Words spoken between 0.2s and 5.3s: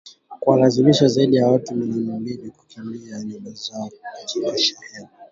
kuwalazimisha zaidi ya watu milioni mbili kukimbia nyumba zao katika Sahel